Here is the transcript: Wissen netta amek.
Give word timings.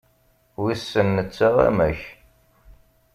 Wissen 0.61 1.07
netta 1.15 1.47
amek. 1.67 1.99